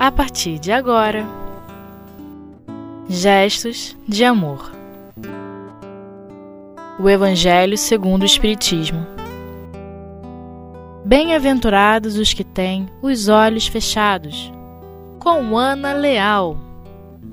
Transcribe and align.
a 0.00 0.10
partir 0.10 0.58
de 0.58 0.72
agora. 0.72 1.28
Gestos 3.06 3.94
de 4.08 4.24
amor. 4.24 4.72
O 6.98 7.06
Evangelho 7.06 7.76
segundo 7.76 8.22
o 8.22 8.24
Espiritismo. 8.24 9.06
Bem-aventurados 11.04 12.16
os 12.16 12.32
que 12.32 12.42
têm 12.42 12.88
os 13.02 13.28
olhos 13.28 13.66
fechados. 13.66 14.50
Com 15.18 15.58
Ana 15.58 15.92
Leal. 15.92 16.56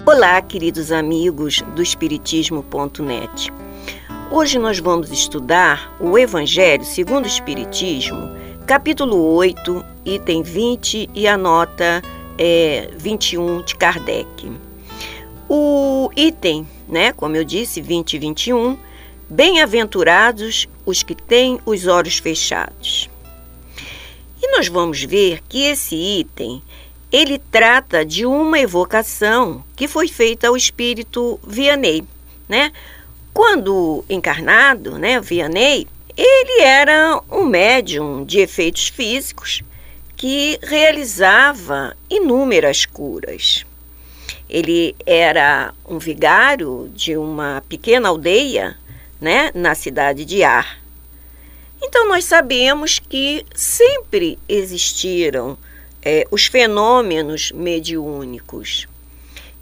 Olá, 0.05 0.41
queridos 0.41 0.91
amigos 0.91 1.63
do 1.73 1.81
Espiritismo.net. 1.81 3.49
Hoje 4.30 4.59
nós 4.59 4.77
vamos 4.77 5.09
estudar 5.09 5.95
o 6.02 6.18
Evangelho 6.18 6.84
segundo 6.84 7.23
o 7.23 7.30
Espiritismo, 7.30 8.30
capítulo 8.66 9.36
8, 9.36 9.86
item 10.04 10.44
20 10.44 11.09
e 11.13 11.30
a 11.30 11.38
nota 11.38 12.02
é, 12.38 12.90
21 12.98 13.64
de 13.64 13.76
Kardec. 13.76 14.52
O 15.50 16.09
item, 16.16 16.68
né, 16.88 17.12
como 17.14 17.36
eu 17.36 17.44
disse, 17.44 17.82
20 17.82 18.14
e 18.14 18.20
21, 18.20 18.78
bem-aventurados 19.30 20.68
os 20.86 21.04
que 21.04 21.16
têm 21.16 21.59
os 21.66 21.88
olhos 21.88 22.18
fechados. 22.18 23.09
E 24.42 24.52
nós 24.55 24.68
vamos 24.68 25.04
ver 25.04 25.42
que 25.48 25.64
esse 25.64 25.95
item, 25.95 26.62
ele 27.12 27.40
trata 27.40 28.05
de 28.05 28.26
uma 28.26 28.59
evocação 28.59 29.64
que 29.76 29.88
foi 29.88 30.08
feita 30.08 30.48
ao 30.48 30.58
espírito 30.58 31.40
Vianney, 31.45 32.04
né? 32.48 32.72
Quando 33.34 34.04
encarnado, 34.09 34.98
né, 34.98 35.20
Vianney, 35.20 35.88
ele 36.16 36.62
era 36.62 37.22
um 37.31 37.45
médium 37.45 38.26
de 38.26 38.40
efeitos 38.40 38.88
físicos 38.88 39.61
que 40.18 40.60
realizava 40.64 41.96
inúmeras 42.10 42.86
curas. 42.86 43.66
Ele 44.50 44.96
era 45.06 45.73
um 45.88 46.00
vigário 46.00 46.92
de 46.94 47.16
uma 47.16 47.64
pequena 47.70 48.10
aldeia, 48.10 48.76
né, 49.22 49.52
na 49.54 49.76
cidade 49.76 50.26
de 50.26 50.44
Ar. 50.44 50.80
Então 51.82 52.08
nós 52.08 52.26
sabemos 52.26 52.98
que 52.98 53.45
sempre 53.54 54.40
existiram 54.50 55.58
é, 56.02 56.26
os 56.32 56.48
fenômenos 56.48 57.52
mediúnicos. 57.52 58.88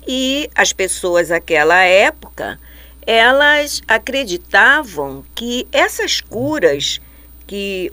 E 0.08 0.50
as 0.56 0.72
pessoas 0.72 1.30
daquela 1.30 1.84
época, 1.84 2.60
elas 3.06 3.82
acreditavam 3.88 5.26
que 5.34 5.68
essas 5.72 6.22
curas 6.22 7.02
que 7.46 7.92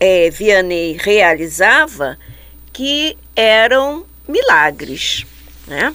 é, 0.00 0.30
Vianney 0.30 0.96
realizava 1.00 2.18
que 2.72 3.16
eram 3.34 4.04
milagres, 4.28 5.26
né? 5.66 5.94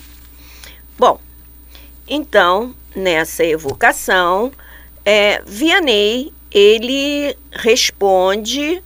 Bom, 0.98 1.20
então 2.08 2.76
nessa 2.96 3.44
evocação, 3.44 4.52
é, 5.06 5.42
Vianney 5.46 6.34
ele 6.52 7.36
responde 7.52 8.84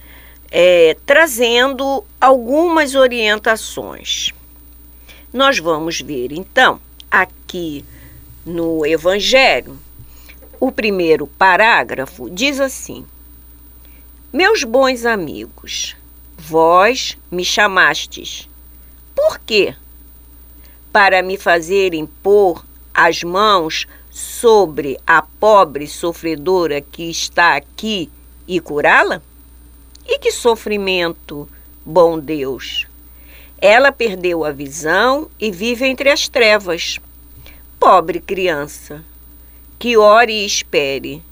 é, 0.51 0.95
trazendo 1.05 2.05
algumas 2.21 2.95
orientações. 2.95 4.31
Nós 5.33 5.59
vamos 5.59 5.99
ver 5.99 6.31
então 6.31 6.79
aqui 7.09 7.83
no 8.45 8.85
Evangelho, 8.85 9.77
o 10.59 10.71
primeiro 10.71 11.27
parágrafo 11.27 12.29
diz 12.29 12.59
assim: 12.59 13.05
meus 14.35 14.65
bons 14.65 15.05
amigos, 15.05 15.95
vós 16.37 17.17
me 17.31 17.45
chamastes. 17.45 18.49
Por 19.15 19.39
quê? 19.39 19.73
Para 20.91 21.21
me 21.21 21.37
fazerem 21.37 22.05
pôr 22.05 22.61
as 22.93 23.23
mãos 23.23 23.87
sobre 24.11 24.99
a 25.07 25.21
pobre 25.21 25.87
sofredora 25.87 26.81
que 26.81 27.09
está 27.09 27.55
aqui 27.55 28.11
e 28.45 28.59
curá-la? 28.59 29.21
E 30.05 30.19
que 30.19 30.33
sofrimento, 30.33 31.47
bom 31.85 32.19
Deus! 32.19 32.87
Ela 33.57 33.89
perdeu 33.89 34.43
a 34.43 34.51
visão 34.51 35.31
e 35.39 35.49
vive 35.49 35.85
entre 35.85 36.09
as 36.09 36.27
trevas. 36.27 36.99
Pobre 37.79 38.19
criança, 38.19 39.01
que 39.79 39.95
ore 39.95 40.33
e 40.33 40.45
espere. 40.45 41.23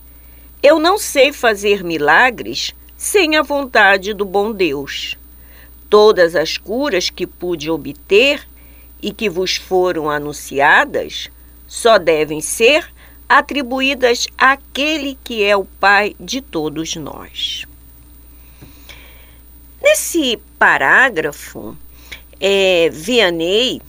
Eu 0.64 0.80
não 0.80 0.97
sei 0.97 1.34
fazer 1.34 1.84
milagres 1.84 2.74
sem 3.03 3.36
a 3.36 3.41
vontade 3.41 4.14
do 4.14 4.24
bom 4.24 4.53
Deus. 4.53 5.18
Todas 5.90 6.38
as 6.38 6.58
curas 6.58 7.09
que 7.09 7.28
pude 7.28 7.69
obter 7.69 8.47
e 9.02 9.12
que 9.12 9.30
vos 9.30 9.58
foram 9.58 10.09
anunciadas 10.09 11.30
só 11.68 11.97
devem 11.97 12.40
ser 12.40 12.90
atribuídas 13.28 14.25
àquele 14.38 15.18
que 15.22 15.44
é 15.44 15.53
o 15.53 15.66
Pai 15.66 16.16
de 16.18 16.40
todos 16.40 16.96
nós. 16.96 17.66
Nesse 19.81 20.40
parágrafo, 20.58 21.78
é, 22.40 22.90
Vianney, 22.90 23.81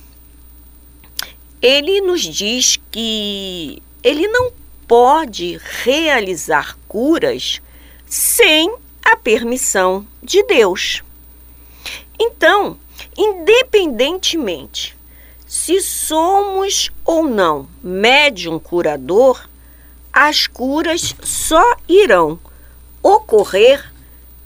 ele 1.63 2.01
nos 2.01 2.23
diz 2.23 2.81
que 2.91 3.81
ele 4.03 4.27
não 4.27 4.51
pode 4.89 5.61
realizar 5.85 6.77
curas 6.89 7.63
sem 8.07 8.83
a 9.05 9.17
permissão 9.17 10.07
de 10.23 10.43
Deus. 10.45 11.03
Então, 12.19 12.79
independentemente 13.17 14.97
se 15.55 15.81
somos 15.81 16.91
ou 17.05 17.29
não 17.29 17.69
médium 17.81 18.59
curador, 18.59 19.49
as 20.13 20.49
curas 20.49 21.15
só 21.23 21.77
irão 21.89 22.41
ocorrer 23.01 23.93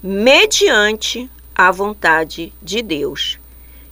mediante 0.03 1.27
a 1.55 1.71
vontade 1.71 2.53
de 2.61 2.83
Deus. 2.83 3.39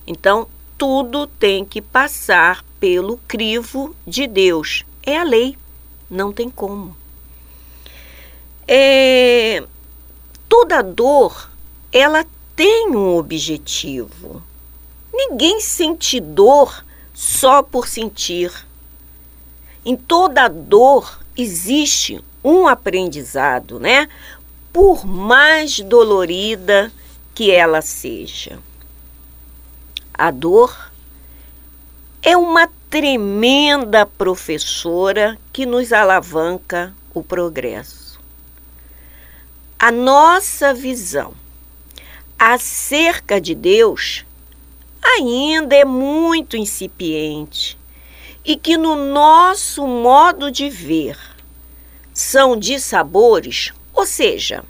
Então, 0.05 0.47
tudo 0.77 1.25
tem 1.25 1.65
que 1.65 1.81
passar 1.81 2.63
pelo 2.79 3.17
crivo 3.27 3.95
de 4.05 4.27
Deus. 4.27 4.85
É 5.01 5.17
a 5.17 5.23
lei, 5.23 5.57
não 6.07 6.31
tem 6.31 6.51
como. 6.51 6.95
É, 8.67 9.63
toda 10.49 10.81
dor, 10.81 11.49
ela 11.91 12.25
tem 12.55 12.89
um 12.89 13.15
objetivo. 13.17 14.43
Ninguém 15.13 15.61
sente 15.61 16.19
dor 16.19 16.83
só 17.13 17.61
por 17.61 17.87
sentir. 17.87 18.51
Em 19.85 19.95
toda 19.95 20.47
dor 20.47 21.19
existe 21.35 22.23
um 22.43 22.67
aprendizado, 22.67 23.79
né? 23.79 24.07
Por 24.71 25.05
mais 25.05 25.79
dolorida 25.79 26.91
que 27.33 27.51
ela 27.51 27.81
seja. 27.81 28.59
A 30.13 30.31
dor 30.31 30.91
é 32.21 32.35
uma 32.35 32.69
tremenda 32.89 34.05
professora 34.05 35.37
que 35.53 35.65
nos 35.65 35.93
alavanca 35.93 36.93
o 37.13 37.23
progresso 37.23 38.06
a 39.79 39.91
nossa 39.91 40.73
visão 40.73 41.33
acerca 42.37 43.39
de 43.39 43.53
Deus 43.53 44.25
ainda 45.03 45.75
é 45.75 45.85
muito 45.85 46.57
incipiente 46.57 47.77
e 48.43 48.57
que 48.57 48.75
no 48.75 48.95
nosso 48.95 49.85
modo 49.85 50.49
de 50.49 50.67
ver 50.69 51.17
são 52.11 52.57
de 52.57 52.79
sabores, 52.79 53.71
ou 53.93 54.05
seja, 54.05 54.63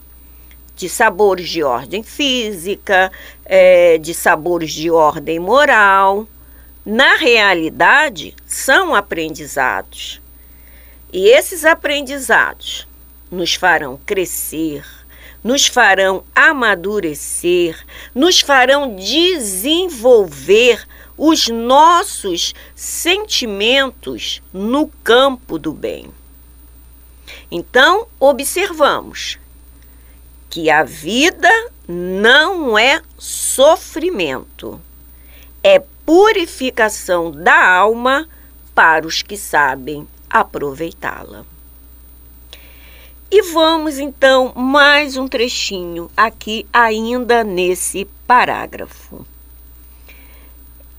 de 0.75 0.89
sabores 0.89 1.49
de 1.49 1.63
ordem 1.63 2.03
física, 2.03 3.09
é, 3.45 3.97
de 3.97 4.13
sabores 4.13 4.73
de 4.73 4.91
ordem 4.91 5.39
moral, 5.39 6.27
na 6.85 7.15
realidade 7.15 8.35
são 8.45 8.93
aprendizados. 8.93 10.21
E 11.13 11.29
esses 11.29 11.63
aprendizados 11.63 12.85
nos 13.31 13.55
farão 13.55 13.99
crescer, 14.05 14.85
nos 15.47 15.65
farão 15.65 16.25
amadurecer, 16.35 17.81
nos 18.13 18.41
farão 18.41 18.97
desenvolver 18.97 20.85
os 21.17 21.47
nossos 21.47 22.53
sentimentos 22.75 24.41
no 24.51 24.89
campo 25.05 25.57
do 25.57 25.71
bem. 25.71 26.11
Então, 27.49 28.07
observamos 28.19 29.39
que 30.49 30.69
a 30.69 30.83
vida 30.83 31.49
não 31.87 32.77
é 32.77 33.01
sofrimento, 33.17 34.81
é 35.63 35.79
purificação 36.05 37.31
da 37.31 37.69
alma 37.73 38.27
para 38.75 39.07
os 39.07 39.21
que 39.21 39.37
sabem 39.37 40.05
aproveitá-la. 40.29 41.45
E 43.29 43.41
vamos 43.41 43.99
então 43.99 44.53
mais 44.55 45.17
um 45.17 45.27
trechinho 45.27 46.09
aqui 46.15 46.65
ainda 46.71 47.43
nesse 47.43 48.05
parágrafo. 48.25 49.25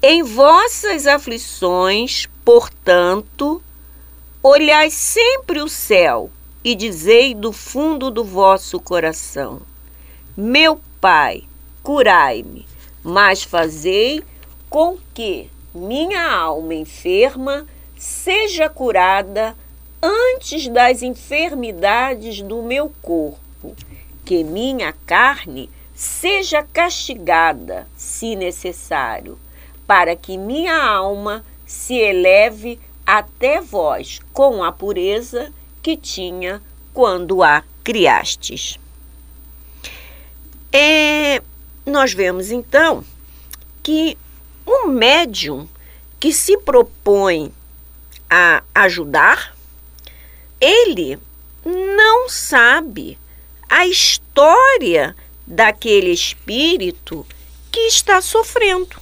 Em 0.03 0.23
vossas 0.23 1.07
aflições, 1.07 2.29
portanto, 2.45 3.63
olhai 4.43 4.91
sempre 4.91 5.63
o 5.63 5.71
céu 5.71 6.31
e 6.63 6.75
dizei 6.75 7.35
do 7.35 7.51
fundo 7.51 8.11
do 8.11 8.23
vosso 8.23 8.79
coração: 8.79 9.63
Meu 10.37 10.79
Pai, 11.01 11.45
curai-me, 11.83 12.67
mas 13.03 13.43
fazei 13.43 14.23
com 14.69 14.99
que 15.15 15.51
minha 15.75 16.31
alma 16.31 16.75
enferma 16.75 17.67
seja 17.97 18.69
curada 18.69 19.57
antes 20.03 20.69
das 20.69 21.03
enfermidades 21.03 22.41
do 22.43 22.63
meu 22.63 22.93
corpo, 23.03 23.75
que 24.25 24.45
minha 24.45 24.93
carne 25.07 25.71
seja 25.95 26.63
castigada, 26.63 27.87
se 27.97 28.37
necessário, 28.37 29.39
para 29.87 30.15
que 30.15 30.37
minha 30.37 30.81
alma 30.81 31.45
se 31.67 31.95
eleve 31.95 32.79
até 33.05 33.61
vós 33.61 34.21
com 34.33 34.63
a 34.63 34.71
pureza 34.71 35.53
que 35.83 35.97
tinha 35.97 36.63
quando 36.93 37.43
a 37.43 37.65
criastes. 37.83 38.79
É, 40.73 41.43
nós 41.87 42.13
vemos 42.13 42.51
então 42.51 43.03
que 43.83 44.17
um 44.67 44.89
médium 44.89 45.67
que 46.21 46.33
se 46.33 46.59
propõe 46.59 47.53
a 48.29 48.63
ajudar, 48.75 49.57
ele 50.61 51.19
não 51.65 52.29
sabe 52.29 53.19
a 53.69 53.87
história 53.87 55.15
daquele 55.47 56.11
espírito 56.11 57.27
que 57.71 57.81
está 57.81 58.21
sofrendo, 58.21 58.97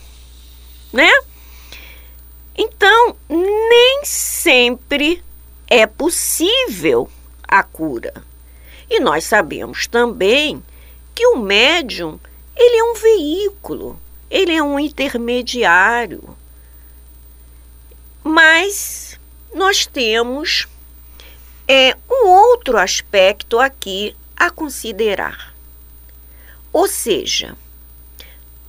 né? 0.92 1.10
Então, 2.56 3.16
nem 3.28 4.00
sempre 4.04 5.22
é 5.68 5.86
possível 5.86 7.10
a 7.46 7.62
cura. 7.62 8.24
E 8.88 9.00
nós 9.00 9.24
sabemos 9.24 9.86
também 9.86 10.62
que 11.14 11.26
o 11.26 11.38
médium, 11.38 12.18
ele 12.56 12.76
é 12.76 12.84
um 12.84 12.94
veículo, 12.94 14.00
ele 14.30 14.54
é 14.54 14.62
um 14.62 14.78
intermediário. 14.78 16.36
Mas 18.22 19.18
nós 19.54 19.86
temos 19.86 20.66
é, 21.68 21.96
um 22.10 22.28
outro 22.28 22.78
aspecto 22.78 23.58
aqui 23.58 24.16
a 24.36 24.50
considerar. 24.50 25.54
Ou 26.72 26.86
seja, 26.86 27.56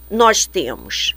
nós 0.10 0.46
temos 0.46 1.16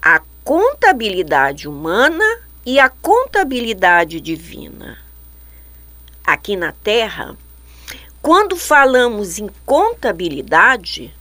a 0.00 0.20
contabilidade 0.44 1.66
humana 1.66 2.24
e 2.64 2.78
a 2.78 2.88
contabilidade 2.88 4.20
divina. 4.20 4.98
Aqui 6.24 6.56
na 6.56 6.72
Terra, 6.72 7.36
quando 8.20 8.56
falamos 8.56 9.38
em 9.38 9.48
contabilidade, 9.64 11.14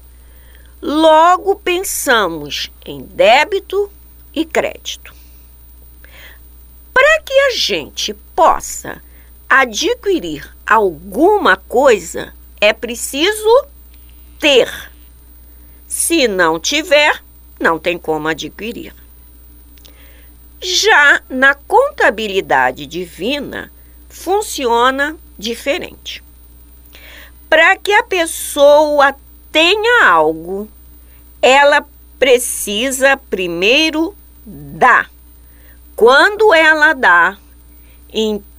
logo 0.81 1.55
pensamos 1.55 2.71
em 2.85 3.01
débito 3.01 3.91
e 4.33 4.43
crédito. 4.43 5.13
Para 6.93 7.21
que 7.21 7.33
a 7.33 7.51
gente 7.51 8.13
possa 8.35 9.01
adquirir 9.61 10.53
alguma 10.65 11.55
coisa, 11.55 12.33
é 12.59 12.73
preciso 12.73 13.65
ter. 14.37 14.69
Se 15.87 16.27
não 16.27 16.59
tiver, 16.59 17.23
não 17.57 17.79
tem 17.79 17.97
como 17.97 18.27
adquirir. 18.27 18.93
Já 20.59 21.21
na 21.29 21.53
contabilidade 21.53 22.85
divina, 22.85 23.71
funciona 24.09 25.15
diferente. 25.37 26.21
Para 27.49 27.77
que 27.77 27.93
a 27.93 28.03
pessoa 28.03 29.15
tenha 29.53 30.05
algo, 30.05 30.67
ela 31.41 31.85
precisa 32.19 33.15
primeiro 33.15 34.13
dar. 34.45 35.09
Quando 35.95 36.53
ela 36.53 36.91
dá, 36.91 37.37
então 38.11 38.54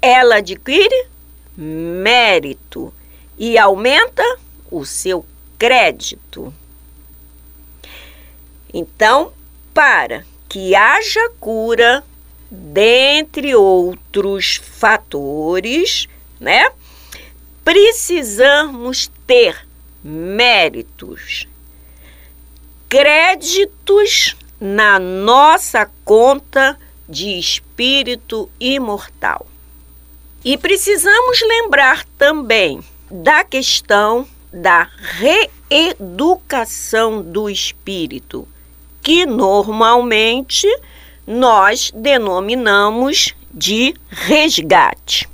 ela 0.00 0.36
adquire 0.36 1.06
mérito 1.56 2.92
e 3.38 3.56
aumenta 3.58 4.22
o 4.70 4.84
seu 4.84 5.24
crédito. 5.58 6.52
Então, 8.72 9.32
para 9.72 10.24
que 10.48 10.74
haja 10.74 11.30
cura, 11.40 12.04
dentre 12.50 13.54
outros 13.54 14.56
fatores, 14.56 16.08
né? 16.38 16.70
Precisamos 17.64 19.10
ter 19.26 19.66
méritos, 20.02 21.48
créditos 22.88 24.36
na 24.60 24.98
nossa 24.98 25.90
conta 26.04 26.78
de 27.08 27.38
espírito 27.38 27.63
imortal. 28.60 29.46
E 30.44 30.56
precisamos 30.58 31.40
lembrar 31.42 32.04
também 32.18 32.84
da 33.10 33.42
questão 33.44 34.26
da 34.52 34.88
reeducação 35.68 37.22
do 37.22 37.50
espírito, 37.50 38.46
que 39.02 39.26
normalmente 39.26 40.68
nós 41.26 41.90
denominamos 41.94 43.34
de 43.52 43.94
resgate. 44.08 45.28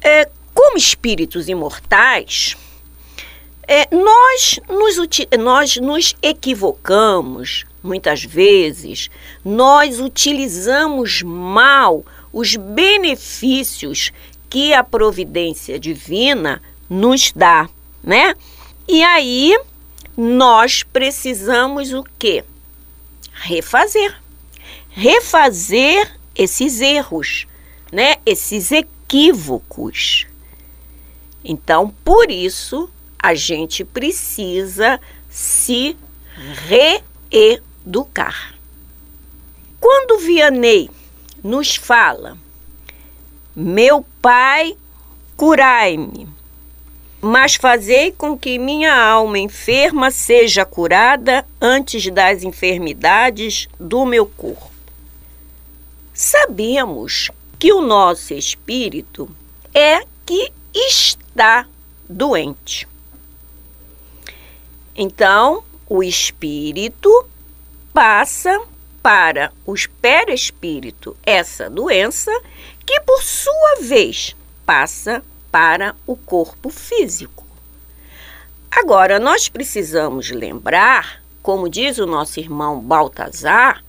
É, 0.00 0.28
como 0.54 0.76
espíritos 0.76 1.48
imortais, 1.48 2.56
é, 3.68 3.86
nós, 3.94 4.58
nos, 4.68 4.96
nós 5.38 5.76
nos 5.76 6.16
equivocamos 6.22 7.64
muitas 7.82 8.24
vezes, 8.24 9.10
nós 9.44 10.00
utilizamos 10.00 11.22
mal 11.22 12.04
os 12.32 12.56
benefícios 12.56 14.12
que 14.48 14.72
a 14.72 14.84
providência 14.84 15.78
divina 15.78 16.62
nos 16.88 17.32
dá, 17.32 17.68
né? 18.02 18.34
E 18.86 19.02
aí 19.02 19.58
nós 20.16 20.82
precisamos 20.82 21.92
o 21.92 22.04
quê? 22.18 22.44
Refazer. 23.32 24.14
Refazer 24.90 26.18
esses 26.34 26.80
erros, 26.80 27.46
né? 27.90 28.16
Esses 28.26 28.70
equívocos. 28.70 30.26
Então, 31.44 31.88
por 32.04 32.30
isso, 32.30 32.90
a 33.18 33.34
gente 33.34 33.84
precisa 33.84 35.00
se 35.28 35.96
reeducar. 36.68 37.71
Quando 39.80 40.18
Vianney 40.18 40.88
nos 41.42 41.74
fala, 41.74 42.38
meu 43.54 44.04
pai, 44.20 44.76
curai-me, 45.36 46.28
mas 47.20 47.56
fazei 47.56 48.12
com 48.12 48.38
que 48.38 48.58
minha 48.58 48.94
alma 48.94 49.38
enferma 49.38 50.10
seja 50.10 50.64
curada 50.64 51.46
antes 51.60 52.08
das 52.10 52.42
enfermidades 52.42 53.68
do 53.78 54.06
meu 54.06 54.26
corpo. 54.26 54.70
Sabemos 56.14 57.30
que 57.58 57.72
o 57.72 57.80
nosso 57.80 58.34
espírito 58.34 59.28
é 59.74 60.04
que 60.24 60.52
está 60.74 61.66
doente. 62.08 62.88
Então, 64.94 65.64
o 65.88 66.02
espírito 66.02 67.26
passa 67.92 68.60
para 69.02 69.52
os 69.66 69.86
perispírito 69.86 71.16
essa 71.24 71.68
doença, 71.68 72.30
que 72.86 73.00
por 73.00 73.22
sua 73.22 73.80
vez 73.82 74.36
passa 74.64 75.22
para 75.50 75.94
o 76.06 76.16
corpo 76.16 76.70
físico. 76.70 77.44
Agora, 78.70 79.18
nós 79.18 79.48
precisamos 79.48 80.30
lembrar, 80.30 81.22
como 81.42 81.68
diz 81.68 81.98
o 81.98 82.06
nosso 82.06 82.40
irmão 82.40 82.80
Baltazar, 82.80 83.84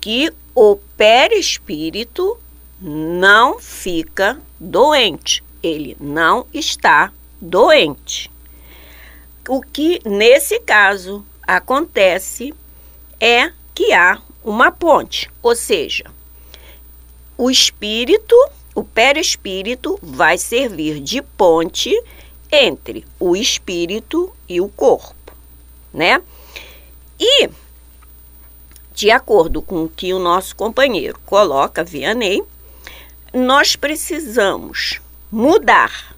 que 0.00 0.32
o 0.54 0.76
perispírito 0.96 2.38
não 2.80 3.58
fica 3.58 4.38
doente, 4.60 5.42
ele 5.62 5.96
não 5.98 6.46
está 6.52 7.12
doente. 7.40 8.30
O 9.48 9.60
que 9.60 10.00
nesse 10.04 10.60
caso 10.60 11.24
acontece 11.42 12.54
é 13.24 13.52
que 13.72 13.92
há 13.92 14.20
uma 14.42 14.72
ponte, 14.72 15.30
ou 15.40 15.54
seja, 15.54 16.04
o 17.38 17.48
espírito, 17.48 18.34
o 18.74 18.82
perispírito 18.82 19.96
vai 20.02 20.36
servir 20.36 20.98
de 20.98 21.22
ponte 21.22 21.94
entre 22.50 23.04
o 23.20 23.36
espírito 23.36 24.34
e 24.48 24.60
o 24.60 24.68
corpo, 24.68 25.32
né? 25.94 26.20
E 27.16 27.48
de 28.92 29.08
acordo 29.12 29.62
com 29.62 29.84
o 29.84 29.88
que 29.88 30.12
o 30.12 30.18
nosso 30.18 30.56
companheiro 30.56 31.18
coloca, 31.24 31.84
Vianney, 31.84 32.42
nós 33.32 33.76
precisamos 33.76 35.00
mudar 35.30 36.16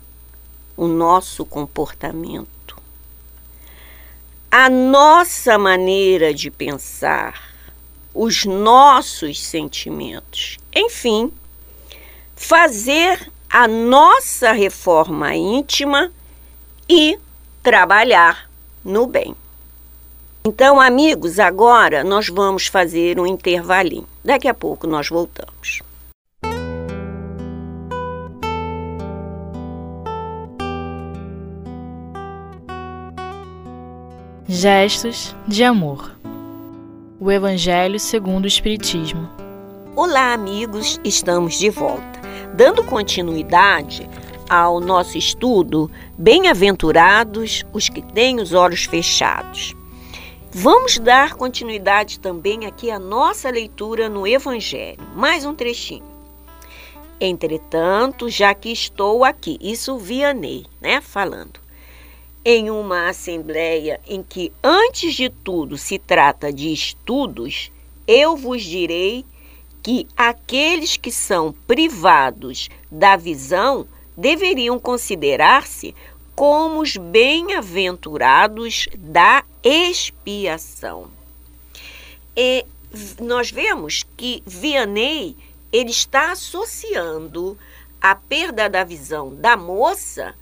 o 0.74 0.86
nosso 0.86 1.44
comportamento, 1.44 2.48
a 4.56 4.70
nossa 4.70 5.58
maneira 5.58 6.32
de 6.32 6.48
pensar, 6.48 7.42
os 8.14 8.44
nossos 8.44 9.42
sentimentos, 9.42 10.58
enfim, 10.72 11.32
fazer 12.36 13.32
a 13.50 13.66
nossa 13.66 14.52
reforma 14.52 15.34
íntima 15.34 16.12
e 16.88 17.18
trabalhar 17.64 18.48
no 18.84 19.08
bem. 19.08 19.34
Então, 20.44 20.80
amigos, 20.80 21.40
agora 21.40 22.04
nós 22.04 22.28
vamos 22.28 22.68
fazer 22.68 23.18
um 23.18 23.26
intervalinho. 23.26 24.06
Daqui 24.24 24.46
a 24.46 24.54
pouco 24.54 24.86
nós 24.86 25.08
voltamos. 25.08 25.82
Gestos 34.56 35.34
de 35.48 35.64
amor. 35.64 36.16
O 37.18 37.28
Evangelho 37.28 37.98
segundo 37.98 38.44
o 38.44 38.46
Espiritismo. 38.46 39.28
Olá, 39.96 40.32
amigos, 40.32 41.00
estamos 41.02 41.58
de 41.58 41.70
volta. 41.70 42.20
Dando 42.54 42.84
continuidade 42.84 44.08
ao 44.48 44.78
nosso 44.78 45.18
estudo, 45.18 45.90
bem-aventurados 46.16 47.64
os 47.72 47.88
que 47.88 48.00
têm 48.00 48.40
os 48.40 48.52
olhos 48.52 48.84
fechados. 48.84 49.74
Vamos 50.52 51.00
dar 51.00 51.34
continuidade 51.34 52.20
também 52.20 52.64
aqui 52.64 52.92
à 52.92 52.98
nossa 53.00 53.50
leitura 53.50 54.08
no 54.08 54.24
Evangelho. 54.24 55.02
Mais 55.16 55.44
um 55.44 55.52
trechinho. 55.52 56.06
Entretanto, 57.20 58.30
já 58.30 58.54
que 58.54 58.70
estou 58.70 59.24
aqui, 59.24 59.58
isso 59.60 59.98
Vianney, 59.98 60.64
né, 60.80 61.00
falando, 61.00 61.63
em 62.44 62.70
uma 62.70 63.08
assembleia 63.08 64.00
em 64.06 64.22
que, 64.22 64.52
antes 64.62 65.14
de 65.14 65.30
tudo, 65.30 65.78
se 65.78 65.98
trata 65.98 66.52
de 66.52 66.72
estudos, 66.72 67.72
eu 68.06 68.36
vos 68.36 68.62
direi 68.62 69.24
que 69.82 70.06
aqueles 70.16 70.96
que 70.96 71.10
são 71.10 71.52
privados 71.66 72.68
da 72.90 73.16
visão 73.16 73.86
deveriam 74.16 74.78
considerar-se 74.78 75.94
como 76.34 76.80
os 76.80 76.96
bem-aventurados 76.96 78.88
da 78.98 79.44
expiação. 79.62 81.08
E 82.36 82.66
nós 83.20 83.50
vemos 83.50 84.04
que 84.16 84.42
Vianney 84.44 85.36
ele 85.72 85.90
está 85.90 86.32
associando 86.32 87.58
a 88.00 88.14
perda 88.14 88.68
da 88.68 88.84
visão 88.84 89.34
da 89.34 89.56
moça 89.56 90.34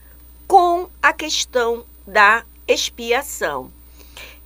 com 0.46 0.88
a 1.00 1.12
questão 1.12 1.84
da 2.06 2.44
expiação. 2.66 3.70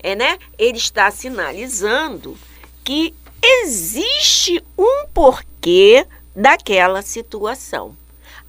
É, 0.03 0.15
né? 0.15 0.39
Ele 0.59 0.79
está 0.79 1.11
sinalizando 1.11 2.37
que 2.85 3.15
existe 3.43 4.63
um 4.79 5.07
porquê 5.13 6.07
daquela 6.35 7.03
situação. 7.03 7.97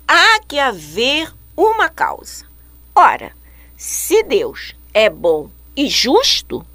Há 0.08 0.40
que 0.48 0.60
haver 0.60 1.34
uma 1.56 1.90
causa. 1.90 2.46
Ora, 2.94 3.32
se 3.76 4.24
Deus 4.24 4.76
é 4.94 5.10
bom 5.10 5.50
e 5.76 5.90
justo, 5.90 6.66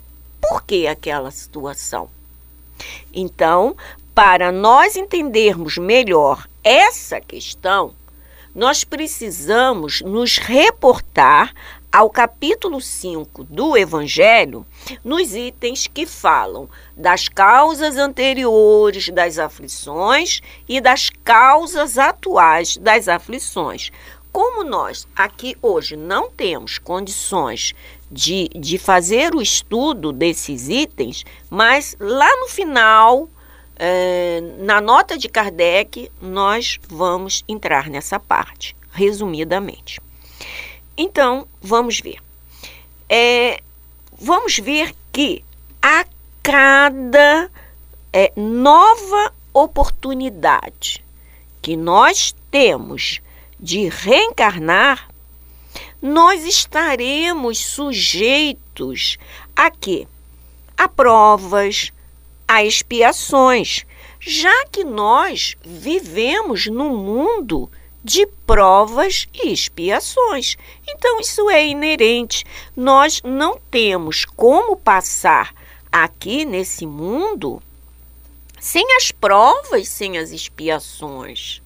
por 0.41 0.63
que 0.65 0.87
aquela 0.87 1.31
situação? 1.31 2.09
Então, 3.13 3.77
para 4.15 4.53
nós 4.53 4.97
entendermos 4.97 5.79
melhor 5.79 6.47
essa 6.63 7.21
questão, 7.21 7.95
nós 8.55 8.85
precisamos 8.85 10.01
nos 10.03 10.37
reportar 10.37 11.55
ao 11.93 12.09
capítulo 12.09 12.81
5 12.81 13.45
do 13.45 13.77
Evangelho, 13.77 14.67
nos 15.05 15.35
itens 15.35 15.87
que 15.87 16.07
falam 16.07 16.67
das 16.97 17.29
causas 17.29 17.99
anteriores 17.99 19.11
das 19.11 19.39
aflições 19.39 20.41
e 20.67 20.81
das 20.81 21.11
causas 21.23 21.99
atuais 21.99 22.79
das 22.79 23.09
aflições. 23.09 23.91
Como 24.33 24.65
nós 24.65 25.07
aqui 25.15 25.55
hoje 25.61 25.95
não 25.95 26.31
temos 26.31 26.79
condições 26.79 27.75
de, 28.11 28.49
de 28.57 28.79
fazer 28.79 29.35
o 29.35 29.43
estudo 29.43 30.13
desses 30.13 30.71
itens, 30.71 31.27
mas 31.51 31.95
lá 32.01 32.35
no 32.41 32.49
final, 32.49 33.29
é, 33.77 34.41
na 34.61 34.81
nota 34.81 35.19
de 35.19 35.29
Kardec, 35.29 36.11
nós 36.23 36.81
vamos 36.89 37.45
entrar 37.47 37.91
nessa 37.91 38.19
parte, 38.19 38.75
resumidamente. 38.91 40.01
Então, 40.97 41.47
vamos 41.61 42.01
ver. 42.01 42.19
É, 43.09 43.63
vamos 44.19 44.59
ver 44.59 44.95
que 45.13 45.45
a 45.81 46.05
cada 46.43 47.51
é, 48.13 48.33
nova 48.37 49.33
oportunidade 49.53 51.05
que 51.61 51.77
nós 51.77 52.35
temos 52.51 53.21
de 53.59 53.89
reencarnar, 53.89 55.09
nós 56.01 56.45
estaremos 56.45 57.59
sujeitos 57.59 59.19
a 59.55 59.71
quê? 59.71 60.09
A 60.77 60.89
provas, 60.89 61.93
a 62.49 62.65
expiações, 62.65 63.87
já 64.19 64.67
que 64.67 64.83
nós 64.83 65.57
vivemos 65.65 66.67
no 66.67 66.91
mundo 66.91 67.71
de 68.03 68.27
provas 68.47 69.27
e 69.33 69.53
expiações. 69.53 70.57
Então, 70.87 71.21
isso 71.21 71.49
é 71.49 71.67
inerente. 71.67 72.45
Nós 72.77 73.21
não 73.23 73.59
temos 73.71 74.25
como 74.25 74.77
passar 74.77 75.55
aqui 75.91 76.45
nesse 76.45 76.87
mundo 76.87 77.63
sem 78.63 78.85
as 78.97 79.11
provas, 79.11 79.89
sem 79.89 80.19
as 80.19 80.31
expiações. 80.31 81.61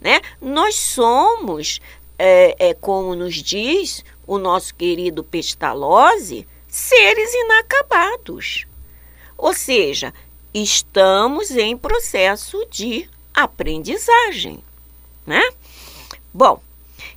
Né? 0.00 0.20
Nós 0.40 0.76
somos, 0.76 1.80
é, 2.18 2.68
é, 2.68 2.74
como 2.74 3.14
nos 3.14 3.42
diz 3.42 4.04
o 4.26 4.38
nosso 4.38 4.74
querido 4.74 5.24
Pestalozzi, 5.24 6.46
seres 6.68 7.32
inacabados. 7.32 8.66
Ou 9.36 9.54
seja, 9.54 10.12
estamos 10.52 11.50
em 11.50 11.76
processo 11.76 12.66
de 12.70 13.08
aprendizagem. 13.34 14.62
Né? 15.26 15.42
Bom, 16.32 16.60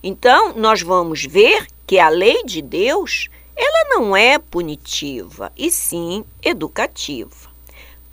então 0.02 0.54
nós 0.54 0.82
vamos 0.82 1.24
ver 1.24 1.68
que 1.86 2.00
a 2.00 2.10
lei 2.10 2.44
de 2.44 2.62
Deus 2.62 3.30
ela 3.56 3.90
não 3.90 4.16
é 4.16 4.40
punitiva, 4.40 5.52
e 5.58 5.70
sim 5.70 6.24
educativa. 6.42 7.50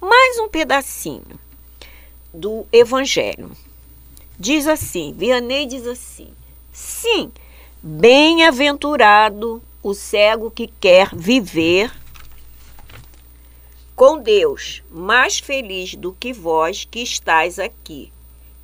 Mais 0.01 0.39
um 0.39 0.49
pedacinho 0.49 1.39
do 2.35 2.67
Evangelho. 2.73 3.53
Diz 4.39 4.67
assim, 4.67 5.15
Vianney 5.17 5.67
diz 5.67 5.87
assim: 5.87 6.29
sim, 6.73 7.33
bem-aventurado 7.81 9.63
o 9.83 9.95
cego 9.95 10.51
que 10.51 10.67
quer 10.67 11.15
viver 11.15 11.93
com 13.95 14.19
Deus, 14.19 14.83
mais 14.91 15.39
feliz 15.39 15.95
do 15.95 16.13
que 16.13 16.33
vós 16.33 16.85
que 16.85 17.01
estáis 17.01 17.59
aqui. 17.59 18.13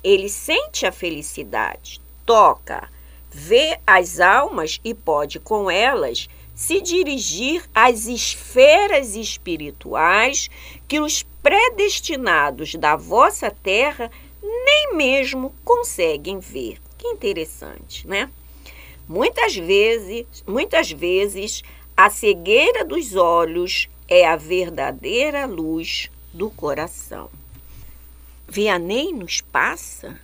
Ele 0.03 0.27
sente 0.29 0.85
a 0.85 0.91
felicidade, 0.91 2.01
toca, 2.25 2.89
vê 3.31 3.79
as 3.87 4.19
almas 4.19 4.79
e 4.83 4.93
pode 4.93 5.39
com 5.39 5.71
elas 5.71 6.27
se 6.55 6.81
dirigir 6.81 7.63
às 7.73 8.05
esferas 8.05 9.15
espirituais 9.15 10.49
que 10.87 10.99
os 10.99 11.23
predestinados 11.41 12.75
da 12.75 12.95
vossa 12.95 13.49
terra 13.49 14.11
nem 14.41 14.95
mesmo 14.95 15.53
conseguem 15.63 16.39
ver. 16.39 16.79
Que 16.97 17.07
interessante, 17.07 18.07
né? 18.07 18.29
Muitas 19.07 19.55
vezes, 19.55 20.25
muitas 20.47 20.91
vezes 20.91 21.63
a 21.95 22.09
cegueira 22.09 22.85
dos 22.85 23.15
olhos 23.15 23.89
é 24.07 24.25
a 24.25 24.35
verdadeira 24.35 25.45
luz 25.45 26.09
do 26.33 26.49
coração. 26.49 27.29
Vianney 28.53 29.11
nos 29.11 29.41
passa 29.41 30.15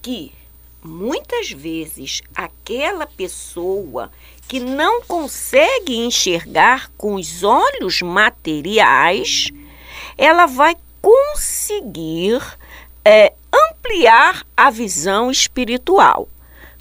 que 0.00 0.32
muitas 0.84 1.50
vezes 1.50 2.22
aquela 2.32 3.08
pessoa 3.08 4.08
que 4.46 4.60
não 4.60 5.02
consegue 5.02 5.96
enxergar 5.96 6.92
com 6.96 7.14
os 7.14 7.42
olhos 7.42 8.02
materiais, 8.02 9.48
ela 10.16 10.46
vai 10.46 10.76
conseguir 11.02 12.40
é, 13.04 13.32
ampliar 13.52 14.46
a 14.56 14.70
visão 14.70 15.28
espiritual. 15.28 16.28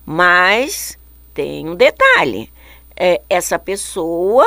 Mas 0.05 0.99
tem 1.33 1.67
um 1.67 1.73
detalhe: 1.73 2.53
é, 2.95 3.19
essa 3.27 3.57
pessoa 3.57 4.45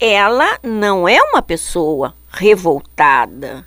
ela 0.00 0.58
não 0.60 1.08
é 1.08 1.22
uma 1.22 1.40
pessoa 1.40 2.16
revoltada. 2.32 3.64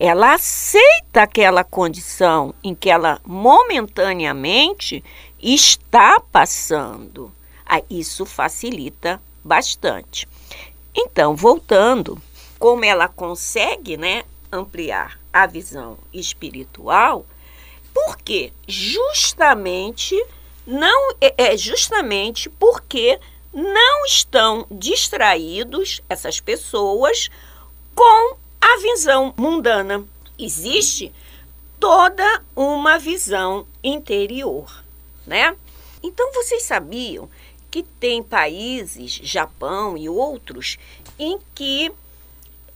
Ela 0.00 0.34
aceita 0.34 1.22
aquela 1.22 1.64
condição 1.64 2.54
em 2.62 2.74
que 2.74 2.88
ela 2.88 3.20
momentaneamente 3.26 5.02
está 5.42 6.20
passando. 6.20 7.32
Ah, 7.66 7.82
isso 7.90 8.24
facilita 8.24 9.20
bastante. 9.44 10.28
Então, 10.94 11.34
voltando, 11.34 12.20
como 12.58 12.84
ela 12.84 13.08
consegue 13.08 13.96
né, 13.96 14.24
ampliar 14.52 15.18
a 15.32 15.46
visão 15.46 15.98
espiritual, 16.12 17.26
porque 17.92 18.52
justamente 18.66 20.14
não 20.66 21.12
é, 21.20 21.34
é 21.36 21.56
justamente 21.56 22.48
porque 22.48 23.18
não 23.52 24.04
estão 24.04 24.66
distraídos 24.70 26.02
essas 26.08 26.40
pessoas 26.40 27.28
com 27.94 28.36
a 28.74 28.76
visão 28.80 29.32
mundana. 29.36 30.04
Existe 30.38 31.12
toda 31.80 32.42
uma 32.54 32.98
visão 32.98 33.66
interior, 33.82 34.84
né? 35.26 35.56
Então 36.02 36.32
vocês 36.32 36.62
sabiam 36.64 37.30
que 37.70 37.82
tem 37.82 38.22
países, 38.22 39.12
Japão 39.22 39.96
e 39.96 40.08
outros, 40.08 40.78
em 41.18 41.38
que 41.54 41.90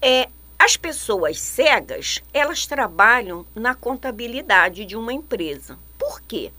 é, 0.01 0.29
as 0.59 0.77
pessoas 0.77 1.39
cegas 1.39 2.23
elas 2.33 2.67
trabalham 2.67 3.45
na 3.55 3.75
contabilidade 3.75 4.85
de 4.87 4.97
uma 4.97 5.13
empresa. 5.13 5.79
Por 5.99 6.23
quê? 6.23 6.51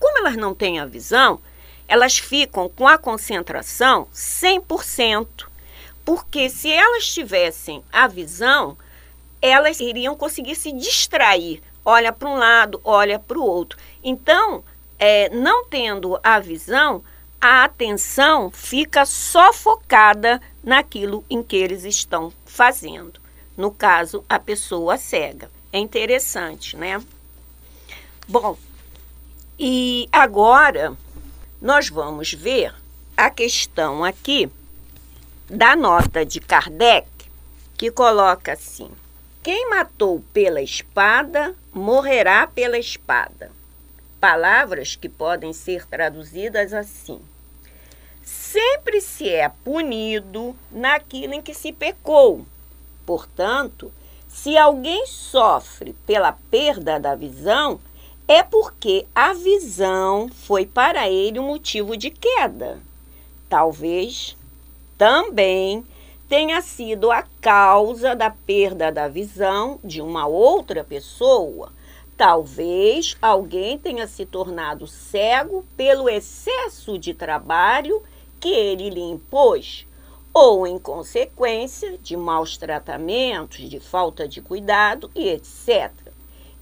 Como 0.00 0.18
elas 0.18 0.36
não 0.36 0.54
têm 0.54 0.80
a 0.80 0.86
visão, 0.86 1.40
elas 1.86 2.18
ficam 2.18 2.68
com 2.70 2.88
a 2.88 2.96
concentração 2.96 4.08
100%, 4.14 5.51
porque 6.04 6.48
se 6.48 6.70
elas 6.70 7.06
tivessem 7.06 7.82
a 7.92 8.06
visão, 8.08 8.76
elas 9.40 9.80
iriam 9.80 10.16
conseguir 10.16 10.54
se 10.54 10.72
distrair. 10.72 11.62
Olha 11.84 12.12
para 12.12 12.28
um 12.28 12.36
lado, 12.36 12.80
olha 12.84 13.18
para 13.18 13.38
o 13.38 13.44
outro. 13.44 13.78
Então, 14.02 14.62
é, 14.98 15.28
não 15.30 15.64
tendo 15.66 16.18
a 16.22 16.38
visão, 16.38 17.02
a 17.40 17.64
atenção 17.64 18.50
fica 18.50 19.04
só 19.04 19.52
focada 19.52 20.40
naquilo 20.62 21.24
em 21.28 21.42
que 21.42 21.56
eles 21.56 21.84
estão 21.84 22.32
fazendo. 22.46 23.20
No 23.56 23.70
caso, 23.70 24.24
a 24.28 24.38
pessoa 24.38 24.96
cega. 24.96 25.50
É 25.72 25.78
interessante, 25.78 26.76
né? 26.76 27.02
Bom, 28.28 28.56
e 29.58 30.08
agora 30.12 30.96
nós 31.60 31.88
vamos 31.88 32.32
ver 32.32 32.74
a 33.16 33.28
questão 33.28 34.04
aqui 34.04 34.50
da 35.52 35.76
nota 35.76 36.24
de 36.24 36.40
Kardec, 36.40 37.06
que 37.76 37.90
coloca 37.90 38.54
assim: 38.54 38.90
Quem 39.42 39.68
matou 39.68 40.24
pela 40.32 40.62
espada, 40.62 41.54
morrerá 41.74 42.46
pela 42.46 42.78
espada. 42.78 43.50
Palavras 44.18 44.96
que 44.96 45.10
podem 45.10 45.52
ser 45.52 45.84
traduzidas 45.86 46.72
assim: 46.72 47.20
Sempre 48.22 49.02
se 49.02 49.28
é 49.28 49.50
punido 49.62 50.56
naquilo 50.70 51.34
em 51.34 51.42
que 51.42 51.52
se 51.52 51.70
pecou. 51.70 52.46
Portanto, 53.04 53.92
se 54.26 54.56
alguém 54.56 55.06
sofre 55.06 55.94
pela 56.06 56.32
perda 56.50 56.98
da 56.98 57.14
visão, 57.14 57.78
é 58.26 58.42
porque 58.42 59.04
a 59.14 59.34
visão 59.34 60.30
foi 60.30 60.64
para 60.64 61.10
ele 61.10 61.38
um 61.38 61.48
motivo 61.48 61.94
de 61.94 62.08
queda. 62.08 62.80
Talvez 63.50 64.34
também 65.02 65.84
tenha 66.28 66.62
sido 66.62 67.10
a 67.10 67.24
causa 67.40 68.14
da 68.14 68.30
perda 68.30 68.92
da 68.92 69.08
visão 69.08 69.80
de 69.82 70.00
uma 70.00 70.28
outra 70.28 70.84
pessoa. 70.84 71.72
Talvez 72.16 73.16
alguém 73.20 73.76
tenha 73.76 74.06
se 74.06 74.24
tornado 74.24 74.86
cego 74.86 75.64
pelo 75.76 76.08
excesso 76.08 76.96
de 77.00 77.12
trabalho 77.12 78.00
que 78.38 78.50
ele 78.50 78.90
lhe 78.90 79.00
impôs, 79.00 79.88
ou 80.32 80.68
em 80.68 80.78
consequência 80.78 81.98
de 81.98 82.16
maus 82.16 82.56
tratamentos, 82.56 83.68
de 83.68 83.80
falta 83.80 84.28
de 84.28 84.40
cuidado 84.40 85.10
e 85.16 85.30
etc 85.30 85.90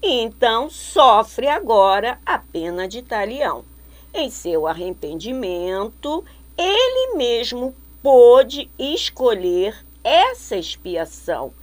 então 0.03 0.67
sofre 0.67 1.47
agora 1.47 2.17
a 2.25 2.39
pena 2.39 2.87
de 2.87 3.03
talião. 3.03 3.63
Em 4.11 4.31
seu 4.31 4.65
arrependimento, 4.65 6.25
ele 6.57 7.15
mesmo 7.17 7.75
pôde 8.01 8.69
escolher 8.77 9.75
essa 10.03 10.55
expiação, 10.55 11.53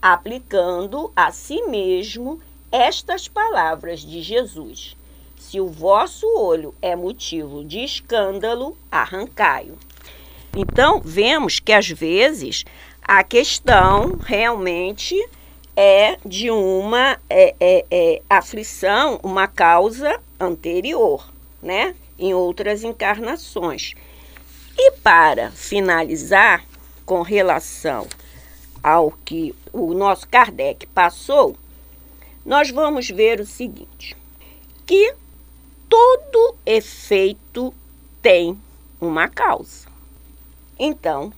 aplicando 0.00 1.12
a 1.16 1.32
si 1.32 1.62
mesmo 1.62 2.40
estas 2.70 3.26
palavras 3.26 4.00
de 4.00 4.22
Jesus: 4.22 4.96
Se 5.36 5.60
o 5.60 5.68
vosso 5.68 6.26
olho 6.36 6.74
é 6.80 6.94
motivo 6.94 7.64
de 7.64 7.80
escândalo, 7.80 8.76
arrancai-o. 8.90 9.76
Então, 10.56 11.00
vemos 11.04 11.60
que 11.60 11.72
às 11.72 11.88
vezes 11.88 12.64
a 13.02 13.22
questão 13.22 14.18
realmente 14.20 15.14
é 15.76 16.18
de 16.26 16.50
uma 16.50 17.18
é, 17.30 17.54
é, 17.60 17.86
é, 17.90 18.22
aflição, 18.28 19.20
uma 19.22 19.46
causa 19.46 20.20
anterior, 20.40 21.28
né? 21.62 21.94
Em 22.18 22.34
outras 22.34 22.82
encarnações. 22.82 23.94
E 24.78 24.92
para 24.92 25.50
finalizar, 25.50 26.64
com 27.04 27.22
relação 27.22 28.06
ao 28.82 29.10
que 29.10 29.54
o 29.72 29.92
nosso 29.92 30.28
Kardec 30.28 30.86
passou, 30.86 31.56
nós 32.46 32.70
vamos 32.70 33.08
ver 33.08 33.40
o 33.40 33.46
seguinte: 33.46 34.16
que 34.86 35.14
todo 35.88 36.54
efeito 36.64 37.74
tem 38.22 38.58
uma 39.00 39.28
causa. 39.28 39.88
Então, 40.78 41.32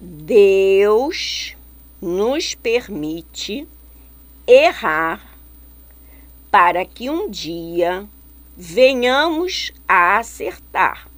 Deus 0.00 1.56
nos 2.02 2.54
permite 2.54 3.68
errar 4.46 5.24
para 6.50 6.84
que 6.84 7.08
um 7.08 7.30
dia 7.30 8.06
venhamos 8.56 9.72
a 9.88 10.18
acertar, 10.18 11.08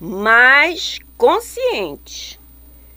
mas 0.00 0.98
conscientes 1.18 2.38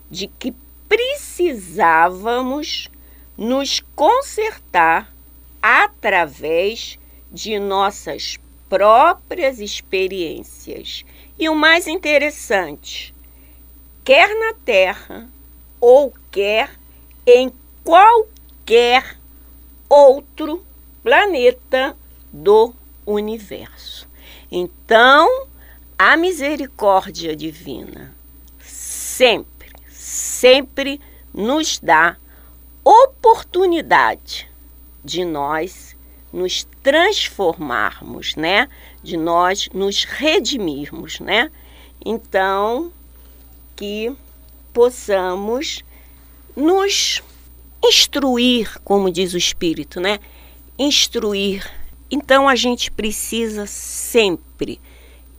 de 0.10 0.28
que 0.28 0.54
precisávamos 0.88 2.90
nos 3.38 3.82
consertar 3.96 5.14
através 5.62 6.98
de 7.32 7.60
nossas 7.60 8.38
próprias 8.70 9.60
experiências. 9.60 11.04
E 11.38 11.50
o 11.50 11.56
mais 11.56 11.88
interessante, 11.88 13.14
quer 14.06 14.30
na 14.40 14.54
Terra 14.54 15.28
ou 15.82 16.14
quer 16.32 16.70
em 17.26 17.52
qualquer 17.84 19.18
outro 19.90 20.64
planeta 21.02 21.98
do 22.32 22.74
universo. 23.06 24.08
Então, 24.52 25.48
a 25.98 26.18
misericórdia 26.18 27.36
divina 27.36 28.14
sempre, 28.60 29.70
sempre 29.90 31.00
nos 31.34 31.80
dá 31.80 32.18
oportunidade 32.84 34.50
de 35.04 35.24
nós 35.24 35.96
nos 36.32 36.68
transformarmos, 36.82 38.36
né? 38.36 38.68
De 39.04 39.16
nós 39.16 39.70
nos 39.74 40.04
redimirmos, 40.04 41.20
né? 41.20 41.52
Então, 42.04 42.92
que 43.76 44.16
possamos 44.74 45.84
nos 46.56 47.22
instruir, 47.84 48.80
como 48.84 49.12
diz 49.12 49.34
o 49.34 49.38
Espírito, 49.38 50.00
né? 50.00 50.20
Instruir. 50.78 51.70
Então 52.10 52.50
a 52.50 52.56
gente 52.56 52.92
precisa 52.92 53.68
sempre 53.68 54.82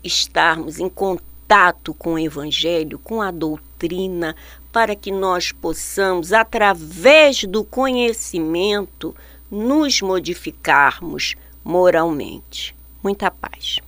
estarmos 0.04 0.78
em 0.78 0.88
contato 0.88 1.94
com 1.94 2.14
o 2.14 2.18
Evangelho, 2.18 2.98
com 2.98 3.22
a 3.22 3.30
doutrina, 3.30 4.36
para 4.72 4.94
que 4.94 5.10
nós 5.10 5.52
possamos, 5.52 6.32
através 6.32 7.44
do 7.44 7.64
conhecimento, 7.64 9.14
nos 9.50 10.02
modificarmos 10.02 11.34
moralmente. 11.64 12.74
Muita 13.02 13.30
paz. 13.30 13.78